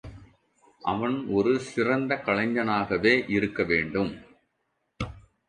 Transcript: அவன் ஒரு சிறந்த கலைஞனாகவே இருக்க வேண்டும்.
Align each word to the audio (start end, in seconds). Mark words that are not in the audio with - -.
அவன் 0.81 1.27
ஒரு 1.27 1.59
சிறந்த 1.59 2.21
கலைஞனாகவே 2.25 3.13
இருக்க 3.29 3.63
வேண்டும். 3.63 4.11